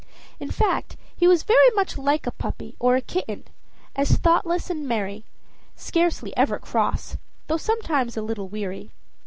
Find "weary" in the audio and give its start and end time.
8.47-8.89